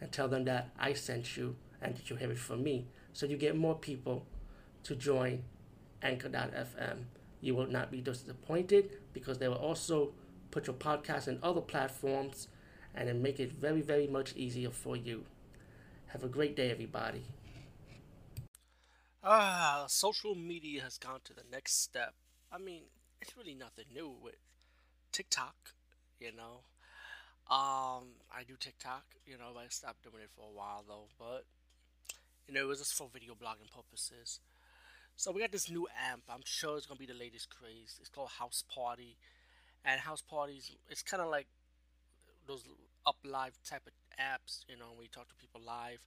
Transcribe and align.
and 0.00 0.10
tell 0.12 0.28
them 0.28 0.44
that 0.44 0.70
I 0.78 0.92
sent 0.92 1.36
you 1.36 1.56
and 1.80 1.96
that 1.96 2.10
you 2.10 2.16
have 2.16 2.30
it 2.30 2.38
from 2.38 2.62
me. 2.62 2.86
So 3.12 3.26
you 3.26 3.36
get 3.36 3.56
more 3.56 3.74
people 3.74 4.26
to 4.84 4.94
join 4.94 5.44
Anchor.fm. 6.02 7.04
You 7.40 7.54
will 7.54 7.66
not 7.66 7.90
be 7.90 8.00
disappointed 8.00 8.90
because 9.12 9.38
they 9.38 9.48
will 9.48 9.56
also 9.56 10.12
put 10.50 10.66
your 10.66 10.76
podcast 10.76 11.28
in 11.28 11.38
other 11.42 11.60
platforms 11.60 12.48
and 12.94 13.08
then 13.08 13.22
make 13.22 13.40
it 13.40 13.52
very, 13.52 13.80
very 13.80 14.06
much 14.06 14.34
easier 14.36 14.70
for 14.70 14.96
you. 14.96 15.24
Have 16.08 16.22
a 16.22 16.28
great 16.28 16.54
day, 16.54 16.70
everybody. 16.70 17.24
Ah, 19.22 19.86
social 19.88 20.34
media 20.34 20.82
has 20.82 20.98
gone 20.98 21.20
to 21.24 21.34
the 21.34 21.42
next 21.50 21.82
step. 21.82 22.14
I 22.52 22.58
mean, 22.58 22.82
it's 23.20 23.36
really 23.36 23.54
nothing 23.54 23.86
new 23.92 24.14
with 24.22 24.36
TikTok, 25.12 25.54
you 26.20 26.30
know. 26.30 26.60
Um, 27.50 28.16
I 28.32 28.42
do 28.48 28.54
TikTok, 28.58 29.04
you 29.26 29.36
know, 29.36 29.52
I 29.58 29.68
stopped 29.68 30.02
doing 30.02 30.22
it 30.22 30.30
for 30.34 30.48
a 30.48 30.56
while 30.56 30.82
though, 30.88 31.08
but 31.18 31.44
you 32.48 32.54
know, 32.54 32.62
it 32.62 32.66
was 32.66 32.78
just 32.78 32.94
for 32.94 33.08
video 33.12 33.34
blogging 33.34 33.70
purposes. 33.70 34.40
So 35.16 35.30
we 35.30 35.42
got 35.42 35.52
this 35.52 35.70
new 35.70 35.86
amp. 36.10 36.22
I'm 36.28 36.42
sure 36.44 36.76
it's 36.76 36.86
gonna 36.86 36.98
be 36.98 37.06
the 37.06 37.14
latest 37.14 37.50
craze. 37.50 37.98
It's 38.00 38.08
called 38.08 38.30
House 38.30 38.64
Party, 38.74 39.16
and 39.84 40.00
House 40.00 40.22
Parties. 40.22 40.70
It's 40.88 41.02
kind 41.02 41.22
of 41.22 41.28
like 41.28 41.46
those 42.46 42.64
up 43.06 43.16
live 43.24 43.58
type 43.68 43.86
of 43.86 43.92
apps, 44.18 44.64
you 44.66 44.76
know, 44.76 44.92
when 44.94 45.02
you 45.02 45.10
talk 45.12 45.28
to 45.28 45.34
people 45.34 45.60
live. 45.64 46.00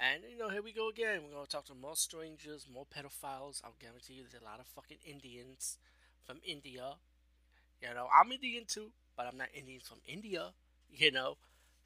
And 0.00 0.22
you 0.30 0.38
know, 0.38 0.48
here 0.48 0.62
we 0.62 0.72
go 0.72 0.88
again. 0.88 1.20
We're 1.24 1.34
gonna 1.34 1.46
talk 1.46 1.66
to 1.66 1.74
more 1.74 1.96
strangers, 1.96 2.66
more 2.72 2.86
pedophiles. 2.86 3.60
I'll 3.64 3.76
guarantee 3.78 4.14
you, 4.14 4.24
there's 4.30 4.42
a 4.42 4.44
lot 4.44 4.60
of 4.60 4.66
fucking 4.66 4.98
Indians 5.04 5.78
from 6.24 6.38
India. 6.42 6.94
You 7.82 7.94
know, 7.94 8.08
I'm 8.18 8.32
Indian 8.32 8.64
too 8.66 8.90
but 9.18 9.26
I'm 9.26 9.36
not 9.36 9.48
Indian 9.52 9.80
from 9.82 9.98
India, 10.06 10.52
you 10.90 11.10
know. 11.10 11.36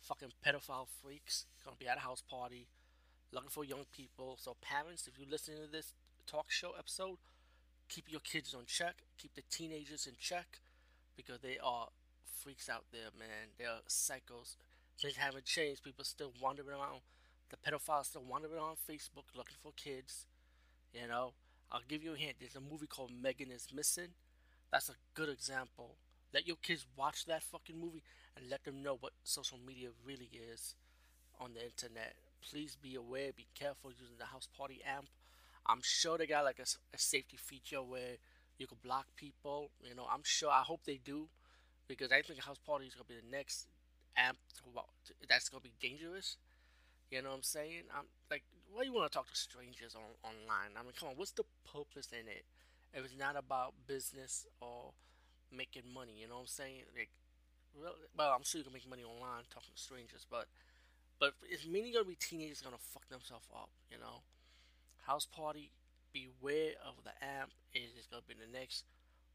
Fucking 0.03 0.33
pedophile 0.45 0.87
freaks 1.03 1.47
gonna 1.65 1.77
be 1.81 1.89
at 1.89 1.97
a 1.97 2.01
house 2.01 2.23
party 2.29 2.67
looking 3.33 3.49
for 3.49 3.65
young 3.65 3.87
people. 3.97 4.37
So 4.39 4.55
parents, 4.61 5.09
if 5.09 5.19
you're 5.19 5.31
listening 5.31 5.59
to 5.65 5.73
this 5.73 5.95
talk 6.27 6.51
show 6.51 6.73
episode, 6.79 7.17
keep 7.89 8.13
your 8.13 8.21
kids 8.21 8.55
on 8.55 8.65
check, 8.67 8.97
keep 9.17 9.35
the 9.35 9.43
teenagers 9.51 10.07
in 10.07 10.13
check, 10.21 10.61
because 11.17 11.41
they 11.41 11.57
are 11.63 11.89
freaks 12.43 12.69
out 12.69 12.85
there, 12.93 13.09
man. 13.19 13.55
They're 13.59 13.81
psychos. 13.89 14.57
Things 15.01 15.17
haven't 15.17 15.47
changed. 15.47 15.83
People 15.83 16.05
still 16.05 16.33
wandering 16.43 16.69
around. 16.69 17.01
The 17.49 17.57
pedophiles 17.57 18.07
still 18.07 18.25
wandering 18.29 18.55
around 18.55 18.77
Facebook 18.77 19.25
looking 19.35 19.57
for 19.63 19.73
kids. 19.75 20.27
You 20.93 21.09
know, 21.09 21.33
I'll 21.71 21.81
give 21.89 22.03
you 22.03 22.13
a 22.13 22.17
hint. 22.17 22.37
There's 22.41 22.57
a 22.57 22.61
movie 22.61 22.87
called 22.87 23.11
Megan 23.11 23.51
is 23.51 23.69
Missing. 23.75 24.09
That's 24.71 24.91
a 24.91 24.95
good 25.15 25.31
example 25.31 25.97
let 26.35 26.47
your 26.47 26.57
kids 26.63 26.87
watch 26.97 27.27
that 27.27 27.43
fucking 27.43 27.79
movie 27.81 28.03
and 28.37 28.49
let 28.51 28.65
them 28.65 28.83
know 28.83 28.97
what 29.01 29.13
social 29.25 29.59
media 29.67 29.89
really 30.07 30.31
is 30.53 30.75
on 31.41 31.55
the 31.55 31.65
internet. 31.65 32.15
Please 32.51 32.77
be 32.81 32.95
aware, 32.95 33.33
be 33.37 33.47
careful 33.55 33.91
using 33.91 34.17
the 34.19 34.27
house 34.27 34.49
party 34.57 34.81
amp. 34.87 35.09
I'm 35.67 35.81
sure 35.83 36.19
they 36.19 36.27
got 36.27 36.45
like 36.45 36.59
a, 36.59 36.67
a 36.95 36.99
safety 36.99 37.37
feature 37.37 37.83
where 37.83 38.17
you 38.59 38.67
can 38.67 38.79
block 38.83 39.07
people. 39.17 39.71
You 39.83 39.95
know, 39.95 40.07
I'm 40.13 40.23
sure. 40.25 40.51
I 40.51 40.63
hope 40.63 40.81
they 40.85 41.01
do 41.05 41.29
because 41.89 42.13
I 42.13 42.23
think 42.23 42.41
house 42.41 42.59
party 42.67 42.87
is 42.87 42.95
gonna 42.95 43.05
be 43.09 43.17
the 43.17 43.37
next 43.37 43.69
amp 44.17 44.39
that's 45.29 45.49
gonna 45.49 45.61
be 45.63 45.73
dangerous. 45.81 46.37
You 47.11 47.23
know 47.23 47.31
what 47.31 47.37
I'm 47.37 47.43
saying? 47.43 47.85
I'm 47.97 48.07
like, 48.31 48.43
why 48.73 48.83
you 48.85 48.93
want 48.93 49.11
to 49.11 49.17
talk 49.17 49.29
to 49.31 49.37
strangers 49.37 49.95
on 49.95 50.03
online? 50.25 50.73
I 50.79 50.83
mean, 50.83 50.93
come 50.99 51.11
on, 51.11 51.17
what's 51.17 51.33
the 51.33 51.45
purpose 51.73 52.09
in 52.13 52.29
it? 52.29 52.45
If 52.95 53.05
it's 53.05 53.19
not 53.19 53.37
about 53.37 53.75
business 53.87 54.47
or 54.61 54.93
making 55.63 55.87
money. 55.87 56.19
You 56.19 56.27
know 56.27 56.43
what 56.43 56.51
I'm 56.51 56.59
saying? 56.61 56.91
Like, 56.99 57.11
well, 58.19 58.33
I'm 58.35 58.45
sure 58.45 58.59
you 58.59 58.67
can 58.67 58.75
make 58.75 58.89
money 58.89 59.05
online 59.07 59.47
talking 59.49 59.73
to 59.75 59.81
strangers, 59.81 60.27
but 60.29 60.47
but 61.21 61.35
it's 61.49 61.67
mainly 61.67 61.93
gonna 61.93 62.05
be 62.09 62.19
teenagers 62.19 62.61
gonna 62.63 62.83
fuck 62.83 63.07
themselves 63.09 63.47
up. 63.55 63.71
You 63.91 63.99
know, 63.99 64.23
house 65.07 65.27
party. 65.27 65.71
Beware 66.13 66.77
of 66.85 67.05
the 67.05 67.15
amp. 67.25 67.53
It 67.73 67.89
is 67.99 68.07
gonna 68.11 68.27
be 68.29 68.35
the 68.35 68.51
next 68.51 68.85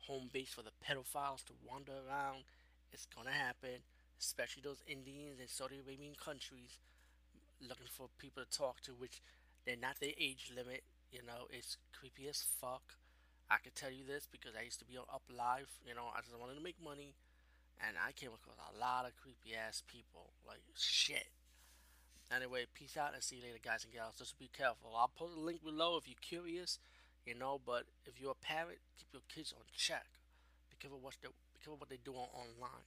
home 0.08 0.30
base 0.32 0.54
for 0.54 0.62
the 0.62 0.76
pedophiles 0.86 1.44
to 1.46 1.54
wander 1.68 1.94
around. 2.08 2.46
It's 2.94 3.08
gonna 3.08 3.32
happen, 3.34 3.82
especially 4.20 4.64
those 4.64 4.84
Indians 4.88 5.40
and 5.40 5.50
Saudi 5.50 5.80
Arabian 5.82 6.16
countries 6.16 6.78
looking 7.62 7.88
for 7.90 8.08
people 8.20 8.44
to 8.44 8.50
talk 8.58 8.82
to, 8.82 8.92
which 8.92 9.22
they're 9.66 9.78
not 9.78 10.00
their 10.00 10.16
age 10.20 10.52
limit. 10.56 10.84
You 11.12 11.24
know, 11.26 11.48
it's 11.50 11.78
creepy 11.98 12.28
as 12.28 12.44
fuck. 12.44 12.96
I 13.50 13.58
can 13.64 13.72
tell 13.76 13.92
you 13.92 14.04
this 14.04 14.28
because 14.28 14.56
I 14.60 14.64
used 14.64 14.80
to 14.80 14.86
be 14.86 14.98
on 14.98 15.08
Up 15.08 15.24
Live. 15.32 15.72
You 15.88 15.96
know, 15.96 16.12
I 16.12 16.20
just 16.20 16.36
wanted 16.36 16.60
to 16.60 16.64
make 16.64 16.76
money, 16.84 17.16
and 17.80 17.96
I 17.96 18.12
came 18.12 18.36
across 18.36 18.60
a 18.60 18.76
lot 18.76 19.08
of 19.08 19.16
creepy 19.16 19.56
ass 19.56 19.84
people. 19.88 20.36
Like 20.44 20.60
shit. 20.76 21.32
Anyway, 22.28 22.68
peace 22.76 22.98
out 23.00 23.16
and 23.16 23.24
see 23.24 23.38
you 23.40 23.44
later, 23.48 23.64
guys 23.64 23.88
and 23.88 23.94
gals. 23.94 24.20
Just 24.20 24.36
be 24.38 24.52
careful. 24.52 24.92
I'll 24.92 25.08
put 25.08 25.32
a 25.32 25.40
link 25.40 25.64
below 25.64 25.96
if 25.96 26.08
you're 26.08 26.20
curious. 26.20 26.80
You 27.24 27.36
know, 27.36 27.60
but 27.64 27.88
if 28.06 28.20
you're 28.20 28.36
a 28.36 28.46
parent, 28.46 28.80
keep 29.00 29.08
your 29.12 29.24
kids 29.28 29.54
on 29.56 29.64
check. 29.72 30.08
Be 30.70 30.76
careful 30.80 31.00
what 31.00 31.16
they 31.22 31.28
be 31.28 31.60
careful 31.64 31.80
what 31.80 31.90
they 31.90 32.00
do 32.04 32.12
on 32.12 32.28
online. 32.36 32.84